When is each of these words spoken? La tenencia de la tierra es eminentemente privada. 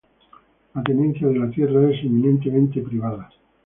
La 0.73 0.81
tenencia 0.81 1.27
de 1.27 1.35
la 1.37 1.51
tierra 1.51 1.87
es 1.91 2.03
eminentemente 2.03 2.81
privada. 2.81 3.29